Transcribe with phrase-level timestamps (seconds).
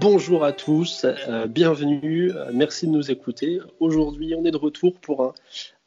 [0.00, 3.60] Bonjour à tous, euh, bienvenue, euh, merci de nous écouter.
[3.80, 5.34] Aujourd'hui, on est de retour pour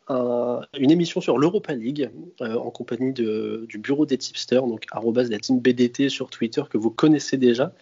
[0.07, 5.39] une émission sur l'Europa League euh, en compagnie du bureau des tipsters, donc arrobas la
[5.39, 7.73] team BDT sur Twitter que vous connaissez déjà,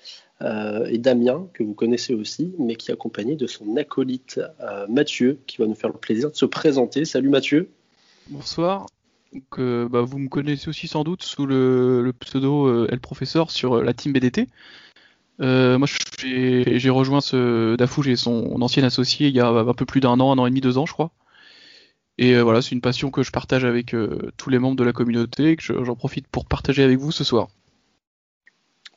[0.42, 4.40] et Damien que vous connaissez aussi, mais qui est accompagné de son acolyte
[4.88, 7.04] Mathieu qui va nous faire le plaisir de se présenter.
[7.04, 7.70] Salut Mathieu.
[8.30, 8.86] Bonsoir.
[9.58, 14.14] Bah, vous me connaissez aussi sans doute sous le, pseudo El Professeur sur la team
[14.14, 14.48] BDT.
[15.42, 15.88] Euh, moi,
[16.20, 20.20] j'ai rejoint ce Dafou, j'ai son ancien associé il y a un peu plus d'un
[20.20, 21.12] an, un an et demi, deux ans, je crois.
[22.18, 24.84] Et euh, voilà, c'est une passion que je partage avec euh, tous les membres de
[24.84, 27.48] la communauté et que j'en profite pour partager avec vous ce soir.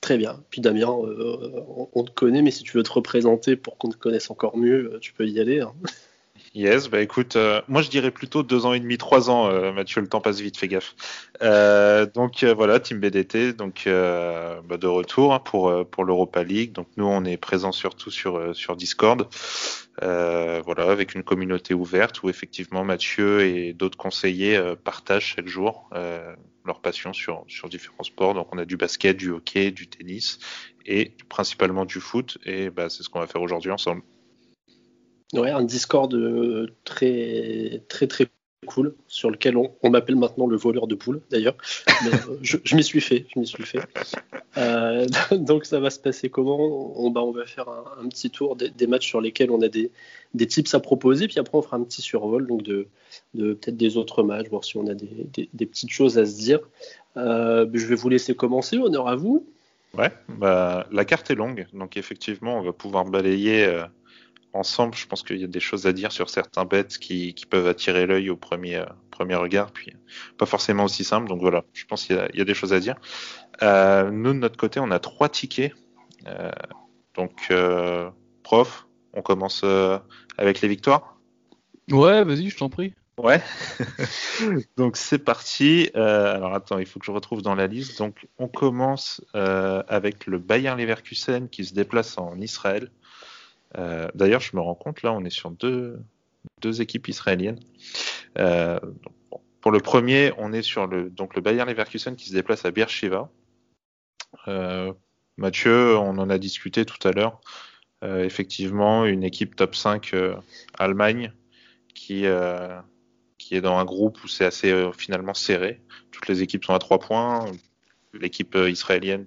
[0.02, 0.43] Très bien.
[0.51, 4.30] Puis Damien, on, te connaît, mais si tu veux te représenter pour qu'on te connaisse
[4.30, 5.61] encore mieux, tu peux y aller.
[5.61, 5.73] Hein.
[6.55, 9.73] Yes, bah écoute, euh, moi je dirais plutôt deux ans et demi, trois ans, euh,
[9.73, 10.95] Mathieu, le temps passe vite, fais gaffe.
[11.43, 16.71] Euh, donc voilà, Team BDT, donc bah, de retour hein, pour pour l'Europa League.
[16.71, 19.27] Donc nous on est présent surtout sur sur Discord,
[20.01, 25.91] voilà, avec une communauté ouverte où effectivement Mathieu et d'autres conseillers partagent chaque jour
[26.65, 28.35] leur passion sur sur différents sports.
[28.35, 30.39] Donc on a du basket, du hockey, du tennis
[30.87, 32.39] et principalement du foot.
[32.45, 34.02] Et bah, c'est ce qu'on va faire aujourd'hui ensemble.
[35.35, 38.29] Ouais, un Discord euh, très très très
[38.66, 41.57] cool sur lequel on, m'appelle maintenant le voleur de poules d'ailleurs.
[41.88, 43.80] Euh, je, m'y suis fait, je m'y suis fait.
[44.57, 46.99] Euh, donc ça va se passer comment?
[46.99, 49.90] On, bah, on va faire un, petit tour des, matchs sur lesquels on a des,
[50.35, 52.87] des, tips à proposer, puis après on fera un petit survol donc de,
[53.35, 56.37] de peut-être des autres matchs, voir si on a des, des petites choses à se
[56.37, 56.60] dire.
[57.16, 59.45] je vais vous laisser commencer, honneur à vous.
[59.99, 63.85] Ouais, bah, la carte est longue, donc effectivement on va pouvoir balayer
[64.55, 67.66] ensemble, je pense qu'il y a des choses à dire sur certains bêtes qui, peuvent
[67.66, 69.93] attirer l'œil au premier, euh, premier regard, puis
[70.38, 71.28] pas forcément aussi simple.
[71.28, 72.95] Donc voilà, je pense qu'il y, a des choses à dire.
[73.62, 75.73] Euh, nous, de notre côté, on a trois tickets.
[76.27, 76.51] Euh,
[77.15, 77.53] donc,
[78.43, 79.65] prof, on commence
[80.39, 81.19] avec les victoires
[81.91, 82.95] Ouais, vas-y, je t'en prie.
[83.19, 83.41] Ouais.
[84.77, 85.91] donc c'est parti.
[85.95, 87.99] alors attends, il faut que je retrouve dans la liste.
[87.99, 92.91] Donc on commence avec le Bayern Leverkusen qui se déplace en Israël.
[93.79, 96.01] Euh, d'ailleurs, je me rends compte, là, on est sur deux,
[96.81, 97.61] équipes israéliennes.
[98.39, 98.79] Euh,
[99.61, 102.71] pour le premier, on est sur le, donc le Bayern Leverkusen qui se déplace à
[102.71, 103.31] Beersheba.
[104.49, 104.93] Euh,
[105.37, 107.41] Mathieu, on en a discuté tout à l'heure.
[108.03, 110.15] effectivement, une équipe top 5
[110.79, 111.33] Allemagne
[111.95, 112.27] qui,
[113.39, 115.83] qui est dans un groupe où c'est assez finalement serré.
[116.13, 117.47] Toutes les équipes sont à 3 points.
[118.13, 119.27] L'équipe israélienne,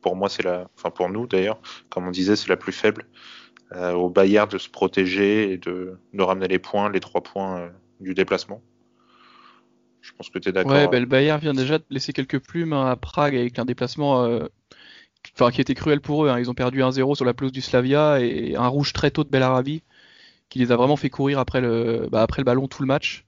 [0.00, 3.06] pour moi, c'est la, enfin pour nous d'ailleurs, comme on disait, c'est la plus faible.
[3.76, 7.58] Euh, au Bayern de se protéger et de, de, ramener les points, les trois points
[7.58, 7.68] euh,
[7.98, 8.62] du déplacement.
[10.00, 10.72] Je pense que tu es d'accord.
[10.72, 14.22] Ouais, bah, le Bayern vient déjà de laisser quelques plumes à Prague avec un déplacement
[14.24, 14.46] euh,
[15.22, 16.28] qui était cruel pour eux.
[16.28, 16.38] Hein.
[16.38, 19.30] Ils ont perdu 1-0 sur la pelouse du Slavia et un rouge très tôt de
[19.30, 19.82] Belarabi
[20.50, 23.24] qui les a vraiment fait courir après le, bah, après le ballon tout le match.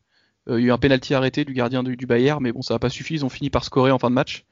[0.47, 2.75] il y a eu un penalty arrêté du gardien du, du Bayern, mais bon, ça
[2.75, 3.15] n'a pas suffi.
[3.15, 4.45] Ils ont fini par scorer en fin de match.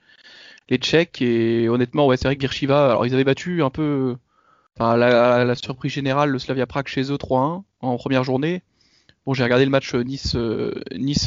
[0.71, 4.17] Les Tchèques, et honnêtement, ouais, c'est vrai que Girshiva, alors ils avaient battu un peu
[4.79, 8.63] La, surprise générale, le Slavia Prague chez eux 3-1 en première journée.
[9.25, 10.75] Bon, j'ai regardé le match euh, Nice, euh,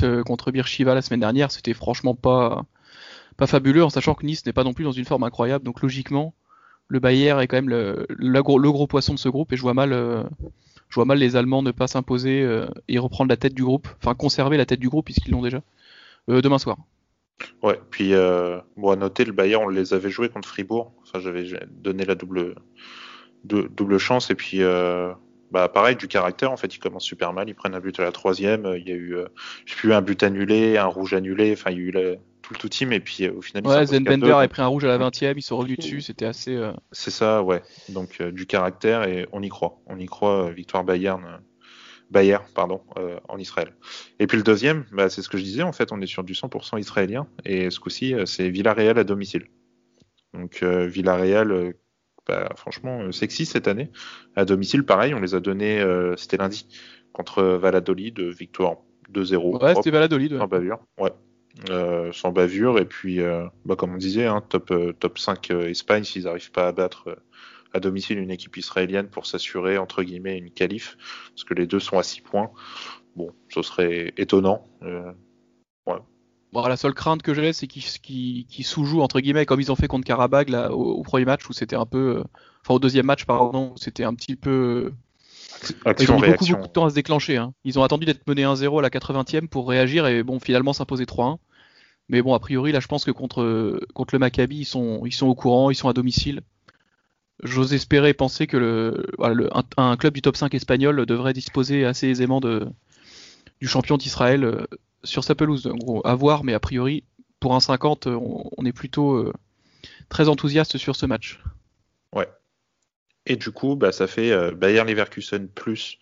[0.03, 2.66] euh, contre Birshiva la semaine dernière, c'était franchement pas,
[3.38, 5.81] pas fabuleux, en sachant que Nice n'est pas non plus dans une forme incroyable, donc
[5.81, 6.34] logiquement,
[6.90, 9.57] le Bayern est quand même le, le, gros, le gros, poisson de ce groupe, et
[9.57, 9.91] je vois mal,
[10.90, 12.47] je vois mal les Allemands ne pas s'imposer
[12.88, 15.62] et reprendre la tête du groupe, enfin conserver la tête du groupe puisqu'ils l'ont déjà,
[16.28, 16.78] demain soir.
[17.63, 18.13] Ouais, puis
[18.78, 22.16] bon, à noter, le Bayern, on les avait joués contre Fribourg, enfin j'avais donné la
[22.16, 22.56] double
[23.44, 24.30] double chance.
[24.30, 25.12] Et puis euh,
[25.52, 27.50] bah pareil du caractère en fait ils commencent super mal.
[27.50, 28.66] Ils prennent un but à la troisième.
[28.66, 29.28] Euh, il y a eu euh,
[29.66, 31.53] je sais plus un but annulé un rouge annulé.
[31.53, 32.92] Enfin il y a eu tout le tout team.
[32.92, 35.42] Et puis au final ouais Zenbender a pris un rouge à la 20 e ils
[35.42, 36.02] sont revenus dessus.
[36.02, 36.59] C'était assez
[36.92, 37.62] c'est ça ouais.
[37.90, 39.03] Donc du caractère.
[39.03, 39.80] Et on y croit.
[39.88, 41.39] On y croit victoire Bayern
[42.10, 42.81] Bayern pardon
[43.28, 43.74] en Israël.
[44.19, 45.92] Et puis le deuxième bah, c'est ce que je disais en fait.
[45.92, 47.28] On est sur du 100% israélien.
[47.45, 49.48] Et ce coup-ci c'est Villarreal à domicile.
[50.34, 51.74] Donc Villarreal
[52.27, 53.89] bah, franchement euh, sexy cette année.
[54.35, 56.68] À domicile, pareil, on les a donnés, euh, c'était lundi,
[57.13, 58.77] contre Valladolid, victoire
[59.13, 59.63] 2-0.
[59.63, 60.38] Ouais, c'était Valladolid.
[60.38, 61.12] Sans bavure, ouais.
[61.69, 63.19] Euh, sans bavure, et puis,
[63.65, 67.18] bah, comme on disait, hein, top, top 5 Espagne, s'ils n'arrivent pas à battre
[67.74, 70.97] à domicile une équipe israélienne pour s'assurer, entre guillemets, une qualif,
[71.29, 72.51] parce que les deux sont à 6 points.
[73.15, 74.68] Bon, ce serait étonnant.
[76.54, 79.88] Ouais, la seule crainte que j'ai, c'est qu'ils sous-jouent, entre guillemets, comme ils ont fait
[79.88, 82.18] contre Karabag là, au, premier match, où c'était un peu.
[82.18, 82.24] Euh,
[82.64, 84.94] enfin, au deuxième match, pardon, où c'était un petit peu.
[86.00, 87.38] ils ont mis beaucoup, beaucoup de temps à se déclencher.
[87.38, 87.54] Hein.
[87.64, 91.06] Ils ont attendu d'être menés 1-0 à la 80e pour réagir et bon, finalement s'imposer
[91.06, 91.38] 3-1.
[92.10, 95.14] Mais bon, a priori, là, je pense que contre, contre le Maccabi, ils sont, ils
[95.14, 96.42] sont au courant, ils sont à domicile.
[97.44, 102.40] j'ose espérer penser que le, un, club du top 5 espagnol devrait disposer assez aisément
[102.40, 102.70] de,
[103.60, 104.66] du champion d'Israël euh,
[105.04, 105.68] sur sa pelouse.
[105.68, 107.04] En à voir, mais a priori,
[107.40, 109.34] pour un 50, on, est plutôt euh,
[110.10, 111.42] très enthousiaste sur ce match.
[112.14, 112.30] Ouais.
[113.26, 116.00] Et du coup, bah, ça fait euh, Bayer Leverkusen plus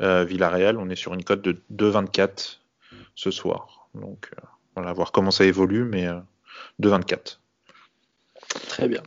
[0.00, 0.78] Villarreal.
[0.78, 2.58] On est sur une cote de 2,24
[3.14, 3.88] ce soir.
[3.94, 4.30] Donc,
[4.74, 6.06] voilà, voir comment ça évolue, mais
[6.80, 7.38] 2,24.
[8.68, 9.02] Très bien.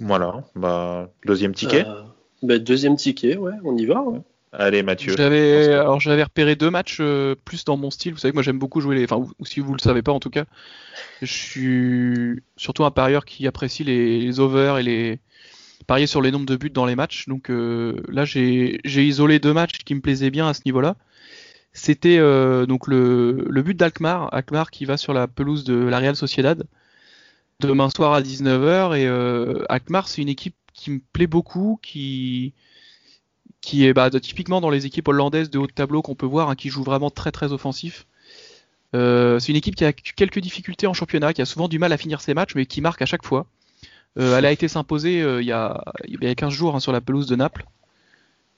[0.00, 1.86] Voilà, bah, deuxième ticket.
[1.86, 2.02] Euh,
[2.42, 4.02] bah, deuxième ticket, ouais, on y va.
[4.52, 5.14] Allez Mathieu.
[5.16, 8.12] J'avais alors j'avais repéré deux matchs euh, plus dans mon style.
[8.12, 9.04] Vous savez que moi j'aime beaucoup jouer les.
[9.04, 10.44] Enfin, ou, si vous le savez pas en tout cas,
[11.22, 15.20] je suis surtout un parieur qui apprécie les, overs et les
[15.86, 17.28] parier sur les nombres de buts dans les matchs.
[17.28, 20.96] Donc euh, là j'ai isolé deux matchs qui me plaisaient bien à ce niveau-là.
[21.72, 22.18] C'était
[22.66, 26.66] donc le, le but d'Alkmaar, Alkmaar qui va sur la pelouse de la Real Sociedad
[27.60, 28.98] demain soir à 19h.
[28.98, 32.54] Et euh, Akmar, c'est une équipe qui me plaît beaucoup, qui,
[33.60, 36.50] qui est bah, typiquement dans les équipes hollandaises de haut de tableau qu'on peut voir,
[36.50, 38.06] hein, qui joue vraiment très très offensif.
[38.94, 41.92] Euh, c'est une équipe qui a quelques difficultés en championnat, qui a souvent du mal
[41.92, 43.46] à finir ses matchs, mais qui marque à chaque fois.
[44.18, 47.00] Euh, elle a été s'imposer il, y a, y a 15 jours hein, sur la
[47.00, 47.64] pelouse de Naples.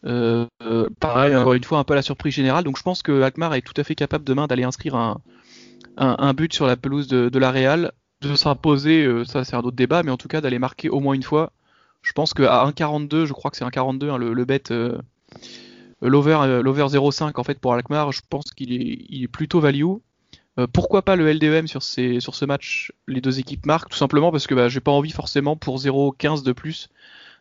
[0.03, 2.65] pareil, encore une fois, un peu la surprise générale.
[2.65, 5.21] Donc je pense que Akmar est tout à fait capable demain d'aller inscrire un,
[5.97, 9.77] un, but sur la pelouse de, la Real de s'imposer, euh, ça c'est un autre
[9.77, 11.53] débat, mais en tout cas d'aller marquer au moins une fois.
[12.03, 14.99] Je pense qu'à 1,42, je crois que c'est 1,42 hein, le, le bet, euh,
[16.01, 19.61] l'over, euh, l'over 0,5 en fait pour Alkmaar, je pense qu'il est, il est plutôt
[19.61, 19.85] value.
[20.73, 23.91] pourquoi pas le LDM sur, ces, sur ce match Les deux équipes marquent?
[23.91, 26.89] Tout simplement parce que bah, j'ai pas envie forcément pour 0,15 de plus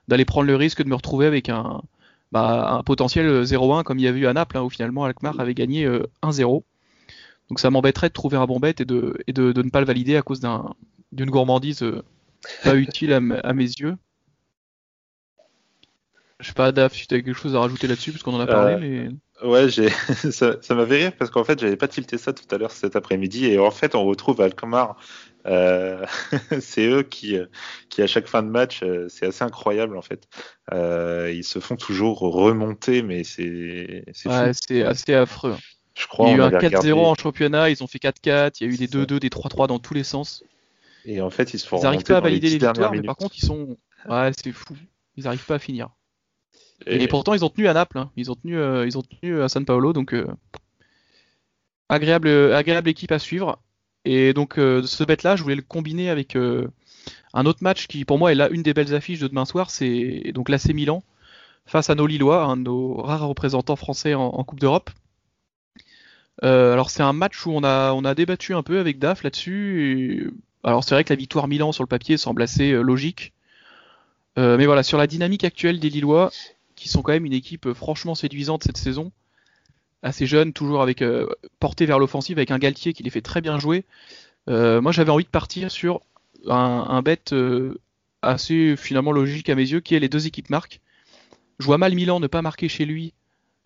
[0.08, 1.82] d'aller prendre le risque de me retrouver avec un,
[2.32, 5.40] bah, un potentiel 0-1 comme il y a eu à Naples, hein, où finalement Alkmaar
[5.40, 5.88] avait gagné
[6.24, 6.64] 1-0.
[7.52, 9.86] Donc ça m'embêterait de trouver un bon bet et de, et de, ne pas le
[9.86, 10.40] valider à cause
[11.12, 12.02] d'une gourmandise euh,
[12.64, 13.98] pas utile à, mes yeux.
[16.42, 18.40] Je sais pas, Daf, si tu as quelque chose à rajouter là-dessus, parce qu'on en
[18.40, 19.10] a parlé.
[19.44, 19.70] Euh, ouais,
[20.32, 22.72] ça, ça m'a fait rire parce qu'en fait, j'avais pas tilté ça tout à l'heure
[22.72, 24.98] cet après-midi et en fait, on retrouve Alkmaar.
[25.48, 26.06] Euh,
[26.60, 27.38] c'est eux qui,
[27.90, 30.28] qui, à chaque fin de match, c'est assez incroyable en fait.
[30.72, 35.56] ils se font toujours remonter, mais c'est ouais, c'est assez affreux.
[35.94, 38.68] Je crois, il y a eu un 4-0 en championnat, ils ont fait 4-4, il
[38.68, 40.44] y a eu des 2-2, des 3-3 dans tous les sens.
[41.06, 43.16] Et en fait, ils se font Ils n'arrivent pas à valider les, victoires, mais par
[43.16, 43.78] contre, ils sont.
[44.08, 44.76] Ouais, c'est fou.
[45.18, 45.90] Ils n'arrivent pas à finir.
[46.88, 47.08] Et...
[47.08, 48.12] pourtant, ils ont tenu à Naples, hein.
[48.16, 50.28] ils, ont tenu, euh, tenu à San Paolo, donc euh,
[51.90, 53.60] agréable, agréable équipe à suivre.
[54.06, 58.18] Et donc, euh, ce bet-là, je voulais le combiner avec un autre match qui, pour
[58.18, 61.04] moi, est là une des belles affiches de demain soir, c'est donc l'AC Milan
[61.68, 64.90] face à nos Lillois, un de nos rares représentants français en Coupe d'Europe.
[66.44, 70.34] Euh, alors c'est un match où on a, débattu un peu avec DAF là-dessus.
[70.64, 73.34] Alors c'est vrai que la victoire Milan sur le papier semble assez euh, logique.
[74.38, 76.32] Euh, mais voilà, sur la dynamique actuelle des Lillois,
[76.82, 79.12] qui sont quand même une équipe franchement séduisante cette saison,
[80.02, 81.04] assez jeune, toujours avec
[81.60, 83.86] porté vers l'offensive, avec un Galtier qui les fait très bien jouer.
[84.48, 86.02] moi j'avais envie de partir sur
[86.48, 87.20] un, bet
[88.24, 90.80] assez finalement logique à mes yeux, qui est les deux équipes marquent.
[91.60, 93.14] Je vois mal Milan ne pas marquer chez lui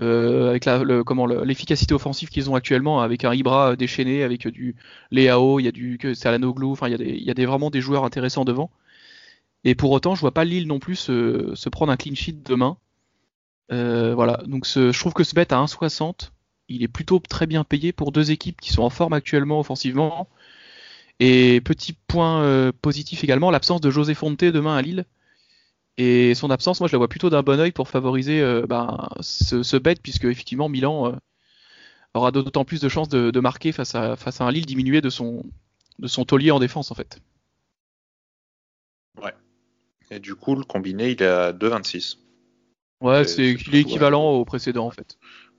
[0.02, 4.76] euh, avec la, comment l'efficacité offensive qu'ils ont actuellement, avec un Ibra déchaîné, avec du
[5.12, 7.46] Léao, il y a du Salanoglu, enfin il y a, des, il y a des,
[7.46, 8.70] vraiment des joueurs intéressants devant.
[9.64, 12.78] Et pour autant, je vois pas Lille non plus se prendre un clean sheet demain.
[13.72, 16.32] Euh, voilà, donc ce, je trouve que ce bet à 1,60,
[16.68, 20.28] il est plutôt très bien payé pour deux équipes qui sont en forme actuellement offensivement.
[21.20, 25.06] Et petit point euh, positif également, l'absence de José Fonte demain à Lille.
[25.98, 29.08] Et son absence, moi, je la vois plutôt d'un bon oeil pour favoriser euh, ben,
[29.22, 31.18] ce, bet, puisque effectivement, Milan
[32.14, 35.10] aura d'autant plus de chances de, marquer face à, face à un Lille diminué de
[35.10, 35.44] son,
[36.00, 37.22] de son taulier en défense, en fait.
[39.22, 39.34] Ouais.
[40.12, 42.18] Et du coup, le combiné, il est à 2,26.
[43.02, 45.18] Ouais, c'est il est équivalent au précédent, en fait.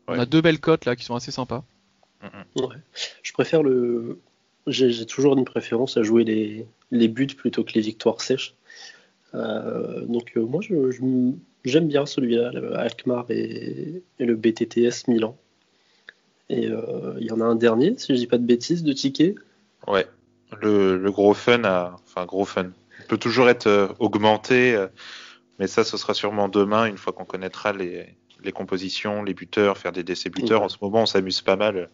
[0.08, 1.64] On a deux belles cotes là qui sont assez sympas.
[2.56, 2.76] Ouais.
[3.22, 4.20] Je préfère le.
[4.66, 8.54] J'ai toujours une préférence à jouer les, les buts plutôt que les victoires sèches.
[9.34, 10.60] Euh, donc euh, moi,
[11.64, 15.36] j'aime bien celui-là, Alkmaar et, le BTTS Milan.
[16.48, 18.92] Et euh, il y en a un dernier, si je dis pas de bêtises, de
[18.92, 19.34] ticket.
[19.86, 20.06] Ouais,
[20.62, 21.62] le, gros fun,
[22.04, 24.76] enfin gros fun, il peut toujours être augmenté,
[25.58, 28.16] mais ça, ce sera sûrement demain, une fois qu'on connaîtra les,
[28.54, 30.62] compositions, les buteurs, faire des décès buteurs.
[30.62, 31.90] En ce moment, on s'amuse pas mal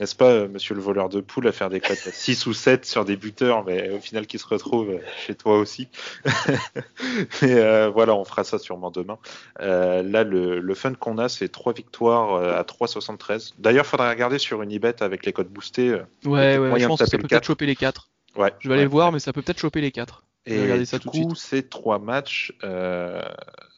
[0.00, 2.54] n'est-ce pas, euh, monsieur le voleur de poule, à faire des cotes à 6 ou
[2.54, 5.88] 7 sur des buteurs, mais au final qui se retrouvent chez toi aussi.
[7.42, 9.18] mais euh, voilà, on fera ça sûrement demain.
[9.60, 13.54] Euh, là, le, fun qu'on a, c'est 3 victoires à 3,73.
[13.58, 15.92] D'ailleurs, il faudra regarder sur une ibet avec les codes boostés.
[16.24, 18.08] Ouais, ouais je pense que ça peut peut-être choper les 4.
[18.36, 20.22] Ouais, je vais aller voir, mais ça peut peut-être choper les 4.
[20.48, 23.22] Et ça du coup, ces trois matchs, euh,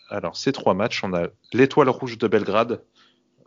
[0.09, 2.83] alors ces trois matchs, on a l'étoile rouge de Belgrade.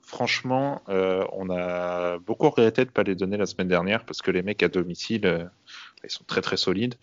[0.01, 4.21] Franchement, euh, on a beaucoup regretté de ne pas les donner la semaine dernière parce
[4.21, 5.45] que les mecs à domicile, euh,
[6.03, 6.95] ils sont très très solides.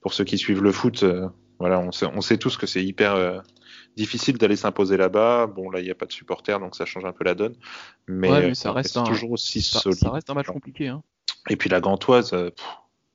[0.00, 1.04] Pour ceux qui suivent le foot,
[1.60, 3.42] voilà, on sait, on sait, tous que c'est hyper
[3.96, 5.46] difficile d'aller s'imposer là-bas.
[5.46, 7.54] Bon, là, il n'y a pas de supporters, donc ça change un peu la donne.
[8.08, 9.98] Mais, ça reste, toujours aussi solide.
[9.98, 10.88] Ça reste un match compliqué.
[10.88, 11.02] Hein.
[11.48, 12.34] Et puis la Gantoise,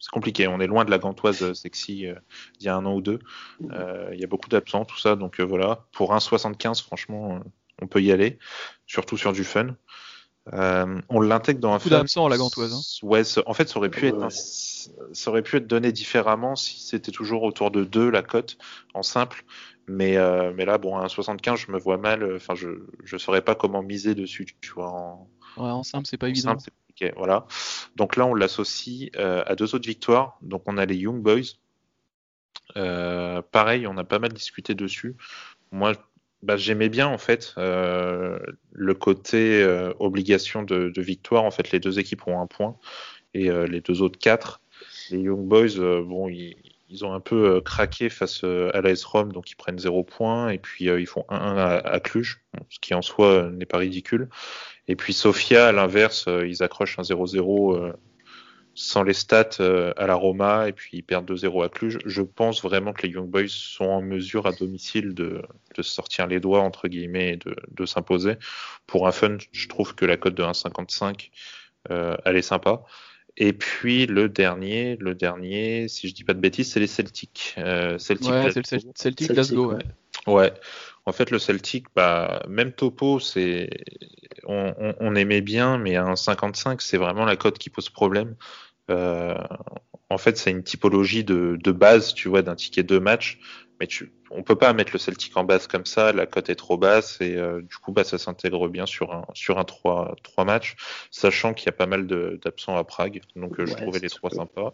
[0.04, 0.50] c'est compliqué.
[0.50, 2.16] On est loin de la gantoise euh, sexy euh,
[2.60, 3.20] d'il y a un an ou deux.
[3.72, 5.16] Euh, il y a beaucoup d'absents, tout ça.
[5.16, 7.40] Donc voilà, pour un 75, franchement,
[7.82, 8.38] on peut y aller,
[8.86, 9.78] surtout sur du fun.
[10.52, 12.74] on l'intègre dans un beaucoup d'absents la gantoise.
[12.74, 13.08] Hein.
[13.08, 17.14] Ouais, en fait, ça aurait pu être, ça aurait pu être donné différemment si c'était
[17.14, 18.58] toujours autour de 2 la cote
[18.94, 19.46] en simple.
[19.88, 20.18] Mais,
[20.54, 22.30] mais là, bon, un 75, je me vois mal.
[22.36, 24.46] Enfin, je ne saurais pas comment miser dessus.
[24.60, 26.60] Tu vois, en, ouais, en simple, c'est pas évident.
[26.60, 26.74] Simple,
[27.16, 27.46] voilà.
[27.96, 30.38] Donc là, on l'associe euh, à deux autres victoires.
[30.42, 31.58] Donc on a les Young Boys.
[32.78, 35.16] Euh, pareil, on a pas mal discuté dessus.
[35.72, 35.94] Moi,
[36.42, 38.38] bah, j'aimais bien en fait euh,
[38.72, 39.64] le côté
[40.00, 41.44] obligation de, victoire.
[41.44, 42.78] En fait, les deux équipes ont un point
[43.34, 44.62] et les deux autres quatre.
[45.10, 46.56] Les Young Boys, bon, ils,
[47.04, 51.08] ont un peu craqué face à Rome, donc ils prennent zéro point et puis ils
[51.08, 54.30] font 1-1 à, Cluj, ce qui en soi n'est pas ridicule.
[54.88, 57.94] Et puis Sofia, à l'inverse, euh, ils accrochent un 0-0 euh,
[58.76, 62.00] sans les stats euh, à la Roma et puis ils perdent 2-0 à Cluj.
[62.06, 65.42] Je pense vraiment que les Young Boys sont en mesure à domicile de,
[65.76, 68.36] de sortir les doigts entre guillemets et de, de s'imposer.
[68.88, 71.30] Pour un fun, je trouve que la cote de 1,55
[71.92, 72.84] euh, elle est sympa.
[73.36, 77.56] Et puis le dernier, le dernier, si je dis pas de bêtises, c'est les Celtics.
[77.58, 79.72] Euh, Celtic ouais, c'est le Celtic Glasgow.
[79.72, 79.76] Ouais.
[79.76, 79.84] ouais.
[80.26, 83.70] En fait, le Celtic, bah, même topo, c'est,
[84.46, 88.36] on, aimait bien, mais un 55, c'est vraiment la cote qui pose problème.
[88.90, 89.36] Euh,
[90.10, 93.40] en fait, c'est une typologie de, base, tu vois, d'un ticket de match,
[93.80, 96.14] mais tu, on peut pas mettre le Celtic en base comme ça.
[96.14, 99.26] La cote est trop basse et euh, du coup, bah, ça s'intègre bien sur un
[99.34, 100.76] sur un 3, 3 matchs,
[101.12, 104.30] sachant qu'il y a pas mal d'absents à Prague, donc euh, je trouvais les trois
[104.30, 104.74] sympas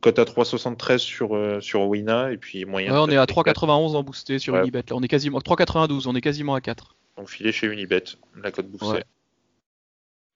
[0.00, 2.92] cote à 3,73 sur, euh, sur Wina et puis moyen.
[2.92, 4.84] Ouais, on est à 3,91 en boosté sur Unibet.
[4.88, 6.96] Là, on est quasiment 3,92, on est quasiment à 4.
[7.16, 8.04] On filait chez Unibet,
[8.42, 9.04] la cote boostée.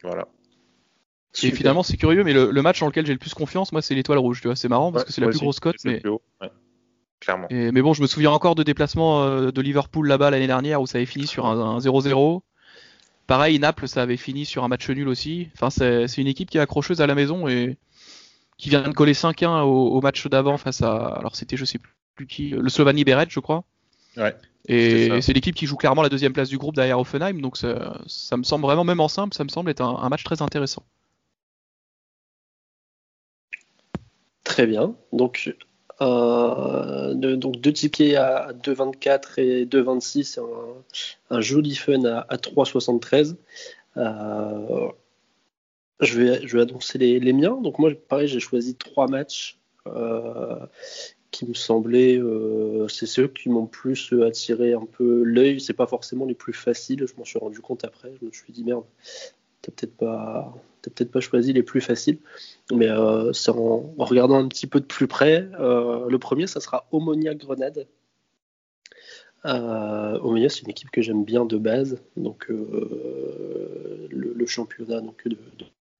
[0.03, 0.29] Voilà.
[1.43, 3.95] Et finalement, c'est curieux, mais le, match dans lequel j'ai le plus confiance, moi, c'est
[3.95, 4.41] l'étoile rouge.
[4.41, 6.03] Tu vois, c'est marrant parce que c'est la plus grosse cote, mais.
[7.21, 7.47] Clairement.
[7.51, 10.87] mais bon, je me souviens encore de déplacements euh, de Liverpool là-bas l'année dernière où
[10.87, 12.43] ça avait fini sur un 0-0.
[13.27, 15.49] Pareil, Naples, ça avait fini sur un match nul aussi.
[15.55, 17.79] Enfin, c'est une équipe qui est accrocheuse à la maison et
[18.57, 20.95] qui vient de coller 5-1 au, match d'avant face à.
[20.97, 21.79] Alors c'était, je sais
[22.15, 23.65] plus qui, le Slovanie Beret, je crois.
[24.17, 24.35] Ouais.
[24.67, 28.01] Et c'est l'équipe qui joue clairement la deuxième place du groupe derrière Offenheim, donc ça,
[28.07, 30.83] ça, me semble vraiment, même en simple, ça me semble être un, match très intéressant.
[34.43, 34.95] Très bien.
[35.13, 35.55] Donc,
[36.01, 43.37] euh, donc deux tickets à 2,24 et 2,26, un, un joli fun à, à 3,73.
[43.97, 44.89] Euh,
[46.01, 47.59] je vais, annoncer les, miens.
[47.61, 50.67] Donc moi, pareil, j'ai choisi trois matchs euh,
[51.31, 55.61] qui me semblaient, euh, c'est ceux qui m'ont plus attiré un peu l'œil.
[55.61, 57.07] C'est pas forcément les plus faciles.
[57.07, 58.13] Je m'en suis rendu compte après.
[58.21, 58.85] Je me suis dit merde,
[59.63, 62.19] t'as peut-être pas, peut-être pas choisi les plus faciles.
[62.73, 65.49] Mais euh, c'est en, regardant un petit peu de plus près.
[65.59, 67.87] le premier, ça sera Omonia Grenade.
[69.47, 75.37] Euh, Omonia, c'est une équipe que j'aime bien de base, donc le, championnat donc de,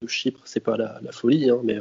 [0.07, 1.77] Chypre, c'est pas la, folie, hein, mais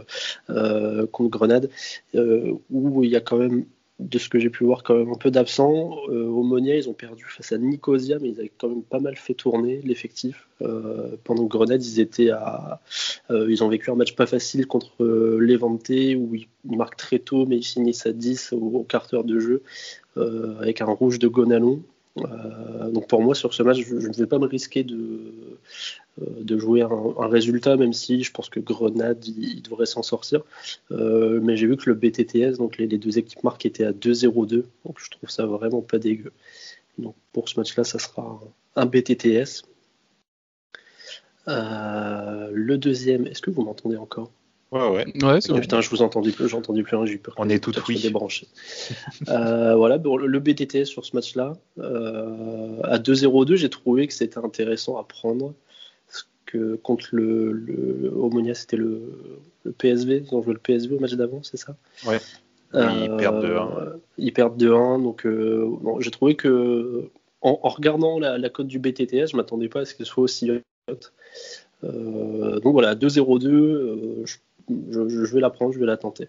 [0.51, 1.71] euh, contre Grenade,
[2.15, 3.65] euh, où il y a quand même,
[4.01, 5.97] de ce que j'ai pu voir, quand même un peu d'absents.
[6.09, 9.17] Euh, Monia, ils ont perdu face à Nicosia, mais ils avaient quand même pas mal
[9.17, 10.49] fait tourner l'effectif.
[10.63, 12.81] Euh, pendant Grenade, ils étaient à,
[13.31, 17.57] ils ont vécu un match pas facile contre Levante, où ils, marquent très tôt, mais
[17.57, 19.63] ils finissent à 10 au, au quart d'heure de jeu,
[20.17, 21.83] avec un rouge de Gonalon.
[22.19, 25.59] Euh, donc pour moi sur ce match, je, ne vais pas me risquer de,
[26.23, 30.43] euh, de jouer un, résultat, même si je pense que Grenade il, devrait s'en sortir.
[30.93, 34.65] Euh, mais j'ai vu que le BTTS, donc les, deux équipes marques étaient à 2-0-2,
[34.85, 36.33] donc je trouve ça vraiment pas dégueu.
[36.99, 38.41] Donc pour ce match-là, ça sera
[38.77, 39.65] un, BTTS.
[41.47, 44.31] le deuxième, est-ce que vous m'entendez encore?
[44.73, 45.25] Ouais, ouais.
[45.25, 47.35] ouais c'est Putain, je vous ai entendu plus, j'ai entendu plus rien, j'ai peur.
[47.39, 48.01] On est tout oui.
[48.01, 48.49] débranché.
[49.29, 54.97] euh, voilà, le BTT sur ce match-là, euh, à 2-0-2, j'ai trouvé que c'était intéressant
[54.99, 55.55] à prendre.
[56.09, 60.97] Parce que contre le, le Omonia, c'était le, le, PSV, ils ont joué le PSV
[60.97, 61.77] au match d'avant, c'est ça?
[62.07, 62.19] Ouais.
[62.75, 63.93] Euh, ils perdent 2-1.
[64.19, 67.09] Ils perdent 2-1, donc euh, bon, j'ai trouvé que
[67.41, 70.25] en, en regardant la, la, cote du BTTS, je m'attendais pas à ce qu'elle soit
[70.25, 70.51] aussi
[70.91, 71.13] haute.
[71.85, 74.37] Euh, donc voilà, 2-0-2, je
[74.69, 76.29] je, vais la prendre, je vais la tenter.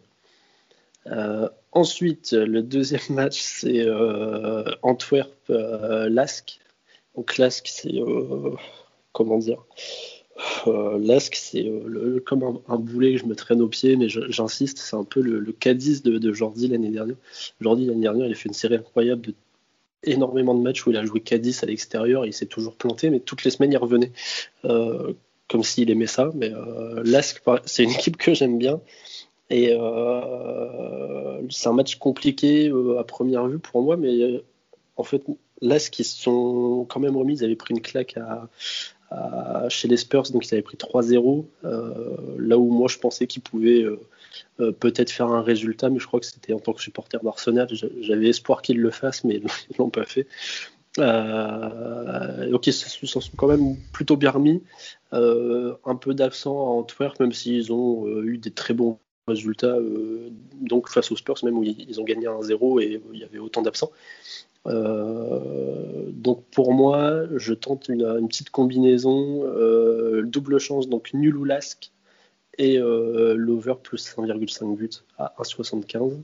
[1.71, 3.85] ensuite, le deuxième match, c'est
[4.81, 6.59] Antwerp-Lask.
[7.15, 7.93] Donc Lask, c'est
[9.13, 9.63] comment dire
[10.67, 14.79] euh, Lask, c'est euh, comme un, boulet que je me traîne au pied, mais j'insiste,
[14.79, 17.15] c'est un peu le, Cadiz de, Jordi l'année dernière.
[17.61, 19.33] Jordi l'année dernière, il a fait une série incroyable de
[20.03, 23.19] énormément de matchs où il a joué Cadiz à l'extérieur, il s'est toujours planté, mais
[23.19, 24.11] toutes les semaines il revenait,
[24.65, 25.13] euh,
[25.49, 26.29] comme s'il aimait ça.
[26.35, 26.51] Mais
[27.03, 28.81] Lask, c'est une équipe que j'aime bien.
[29.49, 29.77] Et
[31.49, 34.43] c'est un match compliqué à première vue pour moi, mais
[34.97, 35.23] en fait,
[35.61, 38.49] Lask, ils se sont quand même remis, ils avaient pris une claque à,
[39.69, 41.45] chez les Spurs, donc ils avaient pris 3-0.
[41.63, 43.99] Euh, là où moi je pensais qu'ils pouvaient euh,
[44.59, 47.67] euh, peut-être faire un résultat, mais je crois que c'était en tant que supporter d'Arsenal,
[48.01, 49.35] j'avais espoir qu'ils le fassent, mais
[49.69, 50.27] ils l'ont pas fait.
[50.97, 54.63] Donc ils s'en sont quand même plutôt bien remis.
[55.11, 59.77] un peu d'absents à Antwerp, même s'ils ont eu des très bons résultats,
[60.61, 63.61] donc face aux Spurs, même où ils, ont gagné 1-0 et il y avait autant
[63.61, 63.91] d'absents.
[64.67, 71.43] Euh, donc pour moi, je tente une, petite combinaison, euh, double chance, donc nul ou
[71.43, 71.91] lasque,
[72.57, 76.21] et euh, l'over plus 1,5 buts à 1,75.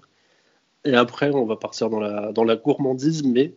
[0.85, 3.53] Et après, on va partir dans la, dans la gourmandise, mais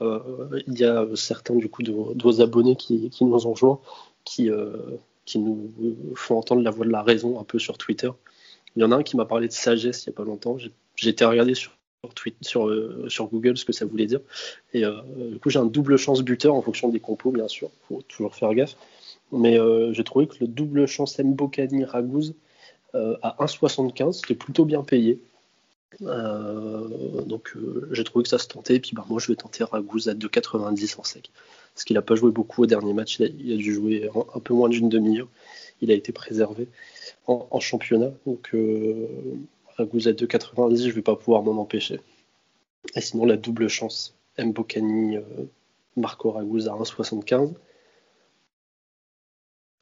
[0.00, 3.80] il y a certains du coup de, vos abonnés qui, qui, nous ont rejoints,
[4.24, 4.50] qui,
[5.24, 5.70] qui nous
[6.14, 8.10] font entendre la voix de la raison un peu sur Twitter.
[8.76, 10.56] Il y en a un qui m'a parlé de sagesse il n'y a pas longtemps.
[10.96, 11.72] J'ai été regarder sur
[12.42, 14.20] sur, euh, sur, Google ce que ça voulait dire.
[14.72, 15.00] Et euh,
[15.32, 17.70] du coup, j'ai un double chance buteur en fonction des compos, bien sûr.
[17.72, 18.76] Il faut toujours faire gaffe.
[19.32, 22.34] Mais euh, j'ai trouvé que le double chance Mbokani Ragouz
[22.94, 25.20] à 1,75, c'était plutôt bien payé.
[26.00, 27.54] Donc
[27.90, 28.76] j'ai trouvé que ça se tentait.
[28.76, 31.30] Et puis bah, moi, je vais tenter Ragouz à 2,90 en sec.
[31.74, 33.20] Parce qu'il n'a pas joué beaucoup au dernier match.
[33.20, 35.28] Il a, dû jouer un, peu moins d'une demi-heure.
[35.80, 36.68] Il a été préservé
[37.26, 38.10] en, championnat.
[38.26, 38.52] Donc
[39.78, 42.00] Ragouz à 2,90, je ne vais pas pouvoir m'en empêcher.
[42.96, 45.22] Et sinon, la double chance, Mbokani, euh,
[45.96, 47.54] Marco Ragouz à 1,75.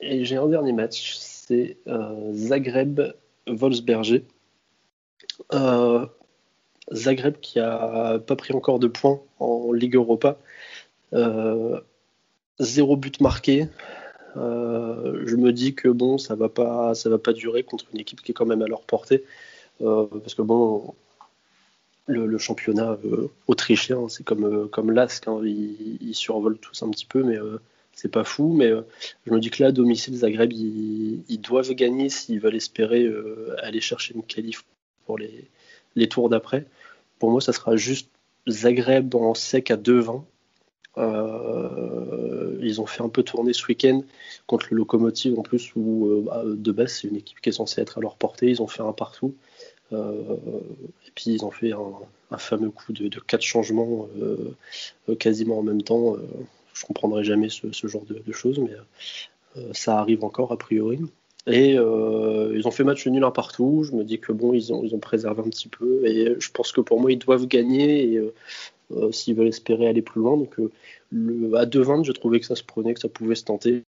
[0.00, 4.24] Et j'ai un dernier match, c'est euh, Zagreb-Wolfsberger.
[5.52, 6.06] Euh,
[6.92, 10.38] Zagreb qui a pas pris encore de points en Ligue Europa.
[12.58, 13.68] zéro but marqué.
[14.34, 18.22] je me dis que bon, ça va pas, ça va pas durer contre une équipe
[18.22, 19.24] qui est quand même à leur portée.
[19.82, 20.94] Euh, parce que bon,
[22.06, 27.06] le, championnat euh, autrichien, c'est comme, euh, comme l'Ask, hein, ils, survolent tous un petit
[27.06, 27.38] peu, mais
[27.92, 28.52] c'est pas fou.
[28.52, 28.70] Mais
[29.26, 33.10] je me dis que là, à domicile, Zagreb, ils, doivent gagner s'ils veulent espérer
[33.62, 34.64] aller chercher une qualif
[35.06, 35.48] pour les,
[35.94, 36.66] les tours d'après.
[37.18, 38.10] Pour moi, ça sera juste
[38.48, 40.22] Zagreb en sec à 2-20.
[42.62, 44.02] ils ont fait un peu tourner ce week-end
[44.46, 47.80] contre le Locomotive en plus, où bah, de base c'est une équipe qui est censée
[47.80, 48.48] être à leur portée.
[48.48, 49.34] Ils ont fait un partout.
[49.92, 50.36] Euh,
[51.06, 54.54] et puis ils ont fait un, fameux coup de, quatre changements euh,
[55.16, 56.16] quasiment en même temps.
[56.16, 56.20] Euh,
[56.74, 58.74] je comprendrai jamais ce, genre de, choses, mais
[59.72, 61.00] ça arrive encore a priori.
[61.46, 63.84] Et ils ont fait match nul un partout.
[63.84, 66.04] Je me dis que bon, ils ont, ils ont préservé un petit peu.
[66.04, 68.32] Et je pense que pour moi, ils doivent gagner et,
[69.12, 70.36] s'ils veulent espérer aller plus loin.
[70.36, 70.56] Donc
[71.10, 73.84] le, à 2-20, je trouvais que ça se prenait, que ça pouvait se tenter.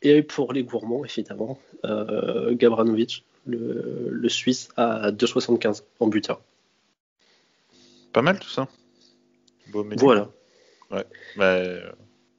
[0.00, 6.40] Et pour les gourmands, évidemment, Gabranovic, le, Suisse à 2,75 en buteur.
[8.12, 8.68] Pas mal tout ça.
[9.72, 10.30] voilà.
[10.90, 11.04] Ouais.
[11.36, 11.62] Bah,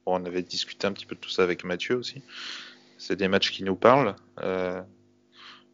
[0.06, 2.22] on avait discuté un petit peu de tout ça avec Mathieu aussi.
[3.00, 4.14] C'est des matchs qui nous parlent.
[4.42, 4.82] Euh,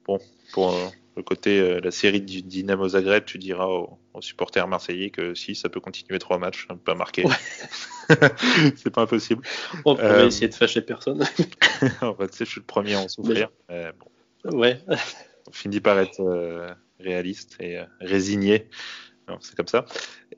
[0.07, 0.21] bon,
[0.53, 0.87] pour euh,
[1.17, 5.57] le côté euh, la série du Dynamo Zagreb, tu diras aux, supporters marseillais que si
[5.57, 7.25] ça peut continuer trois matchs, pas marqué.
[8.77, 9.43] c'est pas impossible.
[9.85, 11.23] On pourrait essayer de fâcher personne.
[12.01, 13.51] en fait, je suis le premier à en souffrir.
[13.69, 14.57] bon.
[14.57, 14.81] Ouais.
[15.49, 18.69] On finit par être réaliste et résigné.
[19.41, 19.85] C'est comme ça.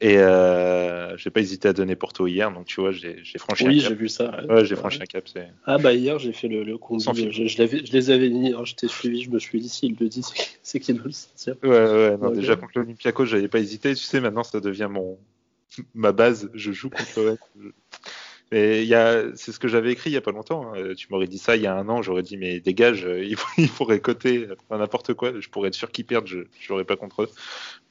[0.01, 3.69] Et euh, j'ai pas hésité à donner Porto hier, donc tu vois, j'ai franchi un
[3.69, 3.75] cap.
[3.75, 4.45] Oui, j'ai vu ça.
[4.49, 5.25] Ouais, j'ai franchi un cap.
[5.67, 7.05] Ah bah hier, j'ai fait le, le combi.
[7.31, 10.25] Je, je, les avais mis, hein, j'étais suivi, je me suis dit, s'il le dit,
[10.63, 11.57] c'est qu'il veut le sentir.
[11.63, 13.95] Ouais, ouais, non, déjà contre l'Olympiakos, j'avais pas hésité.
[13.95, 15.19] Tu sais, maintenant, ça devient mon
[15.95, 16.51] ma base.
[16.55, 17.73] Je joue contre l'OM.
[18.51, 20.73] Mais il y a, c'est ce que j'avais écrit il y a pas longtemps.
[20.73, 20.95] Hein.
[20.97, 23.37] Tu m'aurais dit ça il y a un an, j'aurais dit mais dégage, euh, il,
[23.37, 25.33] faut, coter n'importe quoi.
[25.39, 27.31] Je pourrais être sûr qu'ils perdent, je n'aurais pas contre eux.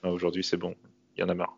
[0.03, 0.75] Aujourd'hui c'est bon,
[1.15, 1.57] il y en a marre.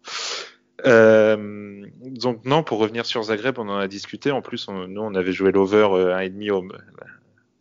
[0.85, 4.31] Euh, donc non, pour revenir sur Zagreb, on en a discuté.
[4.31, 6.67] En plus, nous on avait joué l'over 1,5 euh, au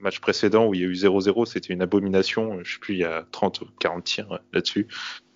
[0.01, 1.47] match précédent où il y a eu 0-0.
[1.47, 2.63] C'était une abomination.
[2.63, 4.87] Je sais plus, il y a 30 ou 40 tirs là-dessus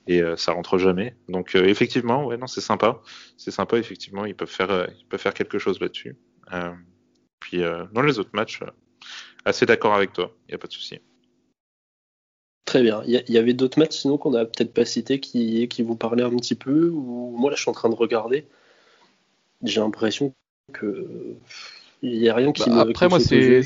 [0.06, 1.16] et euh, ça rentre jamais.
[1.28, 3.00] Donc euh, effectivement, ouais, non, c'est sympa,
[3.36, 3.78] c'est sympa.
[3.78, 6.16] Effectivement, ils peuvent faire, euh, ils peuvent faire quelque chose là-dessus.
[7.40, 7.62] puis
[7.92, 8.60] dans les autres matchs,
[9.44, 10.98] assez d'accord avec toi, il y a pas de souci.
[12.64, 13.02] Très bien.
[13.06, 16.22] Il y, avait d'autres matchs sinon qu'on n'a peut-être pas cité qui, qui vous parlaient
[16.22, 18.46] un petit peu ou moi là je suis en train de regarder.
[19.62, 20.32] J'ai l'impression
[20.72, 21.36] que
[22.02, 23.62] il n'y a rien qui bah, Après moi c'est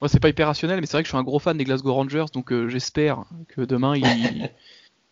[0.00, 1.64] moi c'est pas hyper rationnel mais c'est vrai que je suis un gros fan des
[1.64, 4.50] Glasgow Rangers donc euh, j'espère que demain ils,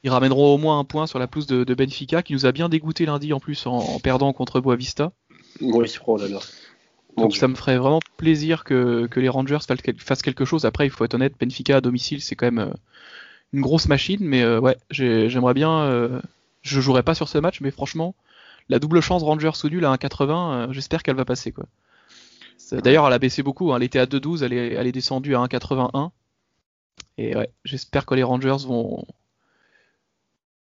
[0.05, 2.69] ils ramèneront au moins un point sur la pelouse de, Benfica qui nous a bien
[2.69, 5.13] dégoûté lundi en plus en, perdant contre Boavista.
[5.63, 6.41] Oui, oh là là.
[7.17, 9.59] Donc ça me ferait vraiment plaisir que, les Rangers
[9.99, 10.67] fassent quelque chose.
[10.67, 12.75] Après, il faut être honnête, Benfica à domicile, c'est quand même euh,
[13.55, 14.21] une grosse machine.
[14.21, 15.71] Mais euh, ouais, j'aimerais bien.
[15.71, 16.21] Euh,
[16.61, 18.15] je jouerai pas sur ce match, mais franchement,
[18.69, 21.51] la double chance Rangers sous nul à 1,80, j'espère qu'elle va passer.
[21.51, 21.65] quoi.
[22.73, 23.73] D'ailleurs, elle a baissé beaucoup.
[23.73, 23.77] Hein.
[23.77, 26.11] Elle était à 2,12, elle est, elle est descendue à 1,81.
[27.17, 29.07] Et ouais, j'espère que les Rangers vont,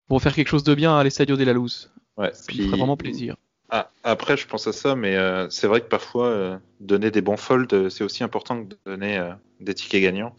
[0.08, 1.90] vont faire quelque chose de bien à l'Estadio de la Luz.
[2.16, 3.36] Ouais, ça me ferait vraiment plaisir.
[3.70, 7.20] Ah, après, je pense à ça, mais euh, c'est vrai que parfois, euh, donner des
[7.20, 9.20] bons folds, euh, c'est aussi important que donner
[9.60, 10.34] des tickets gagnants.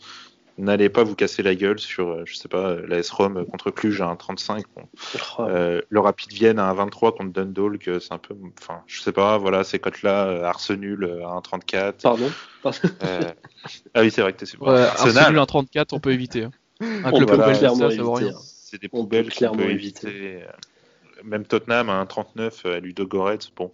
[0.58, 4.08] N'allez pas vous casser la gueule sur, je sais pas, la S-ROM contre Cluj à
[4.08, 4.64] 1,35.
[5.48, 8.36] le Rapid Vienne à 1,23 contre Dundalk, c'est un peu.
[8.60, 12.02] Enfin, je sais pas, voilà, ces cotes-là, Arsenal à 1,34.
[12.02, 12.30] Pardon,
[12.66, 16.44] Ah oui, c'est vrai que t'es ouais, Arsenal à 1,34, on peut éviter.
[16.44, 16.52] Hein.
[16.82, 18.34] Un club ça, ça vaut rien.
[18.70, 20.44] C'est des poubelles qu'on peut éviter
[21.24, 23.40] même Tottenham à 1,39 à Ludogorets.
[23.56, 23.72] Bon,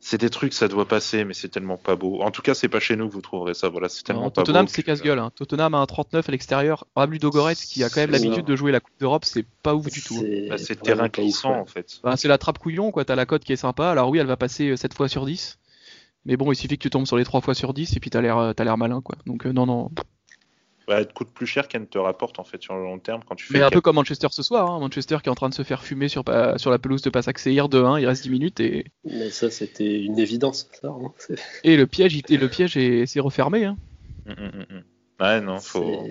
[0.00, 2.20] c'est des trucs, ça doit passer, mais c'est tellement pas beau.
[2.22, 3.68] En tout cas, c'est pas chez nous que vous trouverez ça.
[3.68, 5.18] Voilà, c'est tellement pas Tottenham, c'est casse-gueule.
[5.18, 5.30] Hein.
[5.34, 6.86] Tottenham à 1,39 à l'extérieur.
[6.94, 9.86] À Ludogorets, qui a quand même l'habitude de jouer la Coupe d'Europe, c'est pas ouf
[9.90, 10.16] du tout.
[10.18, 10.46] Hein.
[10.50, 12.00] Bah, c'est terrain glissant en fait.
[12.02, 13.04] Bah, c'est la trappe couillon, quoi.
[13.04, 13.90] T'as la cote qui est sympa.
[13.90, 15.58] Alors oui, elle va passer 7 euh, fois sur 10.
[16.24, 18.10] Mais bon, il suffit que tu tombes sur les 3 fois sur 10 et puis
[18.10, 19.16] t'as l'air, euh, l'air malin, quoi.
[19.26, 19.90] Donc euh, non, non,
[20.86, 22.98] bah, elle te coûte plus cher qu'elle ne te rapporte en fait sur le long
[22.98, 23.58] terme quand tu fais.
[23.58, 24.78] Mais un peu comme Manchester ce soir, hein.
[24.78, 26.24] Manchester qui est en train de se faire fumer sur,
[26.56, 28.86] sur la pelouse de Passac hier 2-1, il reste 10 minutes et.
[29.04, 30.68] Mais ça c'était une évidence.
[30.80, 31.12] Ça, hein.
[31.64, 33.64] et le piège, et le piège est, s'est refermé.
[33.64, 33.76] Hein.
[34.28, 34.82] Hum, hum, hum,
[35.20, 36.06] ouais non, faut.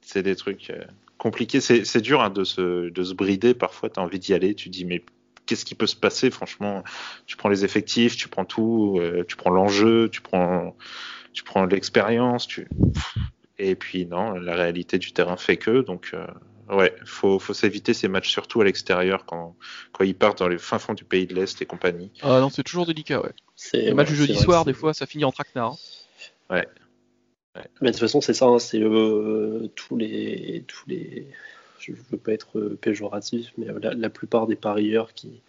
[0.00, 0.84] C'est des trucs euh,
[1.18, 1.60] compliqués.
[1.60, 3.54] C'est dur hein, de, se, de se brider.
[3.54, 4.54] Parfois, tu as envie d'y aller.
[4.54, 5.04] Tu dis mais
[5.46, 6.82] qu'est-ce qui peut se passer Franchement,
[7.26, 10.76] tu prends les effectifs, tu prends tout, euh, tu prends l'enjeu, tu prends,
[11.32, 12.68] tu prends l'expérience, tu
[13.60, 15.82] et puis non, la réalité du terrain fait que.
[15.82, 16.26] Donc euh,
[16.74, 19.56] ouais, faut, faut s'éviter ces matchs surtout à l'extérieur quand,
[19.92, 22.10] quand ils partent dans les fins fonds du pays de l'Est et compagnie.
[22.22, 23.32] Ah non, c'est toujours délicat, ouais.
[23.74, 25.74] Les matchs du jeudi soir, des fois, ça finit en traquenard.
[26.48, 26.56] Hein.
[26.56, 26.68] Ouais.
[27.80, 31.26] Mais de toute façon, c'est ça, hein, c'est euh, tous les tous les
[31.78, 35.42] je veux pas être péjoratif, mais la, la plupart des parieurs qui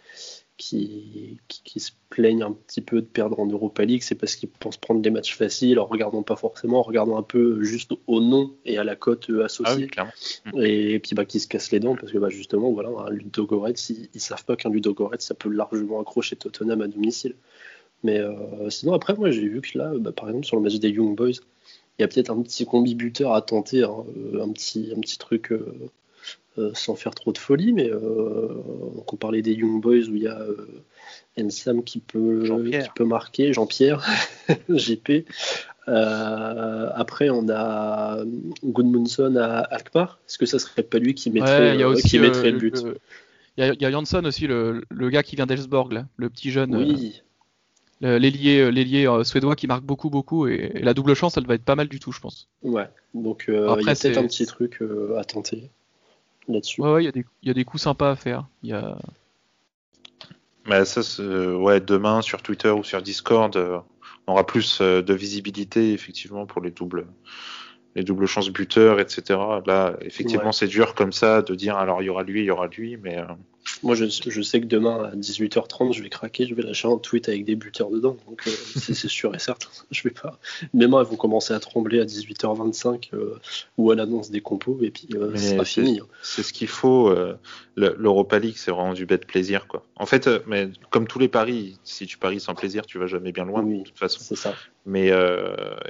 [0.56, 4.48] qui, qui, se plaignent un petit peu de perdre en Europa League, c'est parce qu'ils
[4.48, 8.20] pensent prendre des matchs faciles en regardant pas forcément, en regardant un peu juste au
[8.20, 9.88] nom et à la cote euh, associée.
[9.96, 10.08] Ah
[10.54, 13.72] et, puis bah, qui se cassent les dents parce que bah, justement, voilà, un Ludogorets,
[13.88, 17.34] ils, ils savent pas qu'un Ludogorets, ça peut largement accrocher Tottenham à domicile.
[18.02, 20.74] Mais euh, sinon, après, moi j'ai vu que là, bah, par exemple, sur le match
[20.76, 21.40] des Young Boys,
[21.98, 25.00] il y a peut-être un petit combi buteur à tenter, hein, euh, un, petit, un
[25.00, 25.52] petit truc.
[25.52, 25.90] Euh,
[26.74, 28.48] sans faire trop de folie, mais euh,
[29.10, 30.84] on parlait des Young Boys où il y a euh,
[31.38, 34.04] Ensam qui peut, qui peut marquer, Jean-Pierre,
[34.68, 35.26] GP.
[35.86, 38.22] après, on a
[38.64, 40.18] Goodmunson à Alkmaar.
[40.28, 42.84] Est-ce que ça serait pas lui qui mettrait, qui mettrait le, but?
[43.56, 46.76] Il y, a Jansson aussi, le, gars qui vient d'Elsborg, le petit jeune.
[46.76, 47.22] Oui.
[48.02, 50.46] L'ailier suédois qui marque beaucoup, beaucoup.
[50.48, 52.50] Et, la double chance, elle va être pas mal du tout, je pense.
[52.62, 54.82] Ouais, donc il y a peut-être un petit truc
[55.16, 55.70] à tenter
[56.48, 56.80] là-dessus.
[56.80, 58.46] Ouais, il y, a des coups sympas à faire.
[58.62, 58.96] Il y a...
[60.66, 63.78] Mais ça, ouais, demain sur Twitter ou sur Discord, euh,
[64.26, 67.06] on aura plus euh, de visibilité effectivement pour les doubles,
[67.96, 69.38] les doubles chances buteurs, etc.
[69.66, 72.50] Là, effectivement, c'est dur comme ça de dire alors il y aura lui, il y
[72.50, 73.24] aura lui, mais euh,
[73.82, 74.06] moi, je,
[74.42, 77.56] sais que demain à 18h30, je vais craquer, je vais lâcher un tweet avec des
[77.56, 78.16] buteurs dedans.
[78.28, 79.68] Donc, euh, c'est sûr et certain.
[79.90, 80.38] Je vais pas.
[80.72, 83.38] Mes mains vont commencer à trembler à 18h25 euh,
[83.78, 86.00] ou à l'annonce des compos, et puis euh, sera fini.
[86.00, 86.06] Hein.
[86.22, 87.14] C'est ce qu'il faut.
[87.74, 89.66] L'Europa League, c'est vraiment du bête plaisir.
[89.66, 89.84] Quoi.
[89.96, 93.32] En fait, mais comme tous les paris, si tu paries sans plaisir, tu vas jamais
[93.32, 94.20] bien loin, de toute façon.
[94.20, 94.54] C'est ça.
[94.84, 95.10] Mais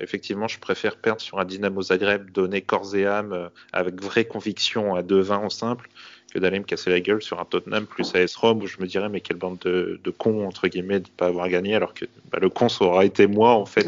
[0.01, 4.95] effectivement, je préfère perdre sur un Dynamo Zagreb donné corps et âme avec vraie conviction
[4.95, 5.89] à 2-20 en simple
[6.33, 8.87] que d'aller me casser la gueule sur un Tottenham plus AS Rome où je me
[8.87, 12.39] dirais mais quelle bande de, cons entre guillemets de pas avoir gagné alors que bah,
[12.41, 13.87] le con ça aura été moi en fait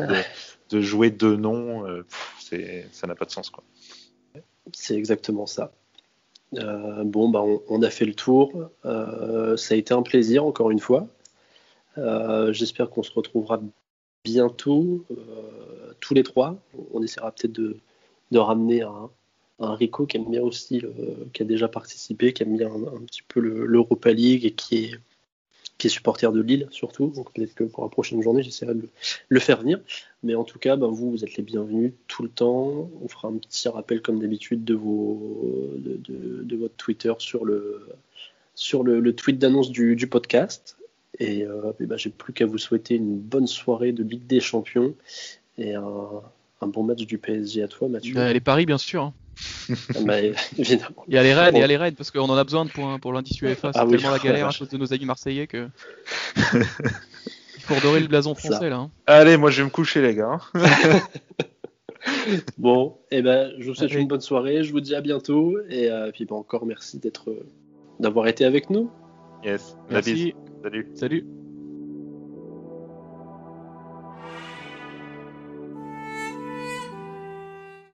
[0.70, 2.04] de, jouer deux noms euh,
[2.92, 3.64] ça n'a pas de sens quoi.
[4.72, 5.72] C'est exactement ça.
[6.54, 8.70] Euh, bon bah on, a fait le tour.
[8.84, 11.06] Euh, ça a été un plaisir encore une fois.
[11.96, 13.60] J'espère qu'on se retrouvera
[14.24, 15.04] bientôt
[16.00, 16.56] tous les trois.
[16.92, 17.76] On essaiera peut-être de,
[18.30, 19.10] de ramener un,
[19.60, 20.82] un Rico qui aime bien aussi,
[21.32, 24.98] qui a déjà participé, qui aime bien un, petit peu l'Europa League et qui est,
[25.86, 27.12] supporter de Lille surtout.
[27.14, 28.88] Donc peut-être que pour la prochaine journée, j'essaierai de
[29.28, 29.80] le, faire venir.
[30.22, 32.90] Mais en tout cas, ben, vous, vous êtes les bienvenus tout le temps.
[33.02, 37.86] On fera un petit rappel comme d'habitude de, votre Twitter sur le,
[38.54, 40.78] sur le, tweet d'annonce du, podcast.
[41.18, 44.94] Et, euh, ben, j'ai plus qu'à vous souhaiter une bonne soirée de Ligue des Champions
[45.58, 46.22] et un,
[46.66, 48.14] bon match du PSG à toi, Mathieu.
[48.32, 49.02] les paris, bien sûr.
[49.02, 49.14] Hein.
[50.04, 50.20] Bah,
[50.58, 51.04] évidemment.
[51.08, 52.64] Il y a les raids, il y a les raids parce qu'on en a besoin
[52.64, 53.72] de points pour l'indice UEFA.
[53.72, 55.68] C'est ah tellement la galère à cause de nos amis marseillais que.
[56.54, 58.76] il faut redorer le blason français là.
[58.76, 58.90] Hein.
[59.06, 60.38] Allez, moi je vais me coucher, les gars.
[62.58, 64.64] bon, et eh ben, je vous souhaite une bonne soirée.
[64.64, 67.34] Je vous dis à bientôt et euh, puis ben, encore merci d'être,
[68.00, 68.90] d'avoir été avec nous.
[69.42, 69.76] Yes.
[69.90, 70.34] Merci.
[70.62, 70.88] Salut.
[70.94, 71.26] Salut.